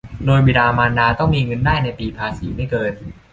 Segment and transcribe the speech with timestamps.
[0.25, 2.93] โดยบิดามารดาต้องมีเงินได้ในปีภาษีไม่เกิน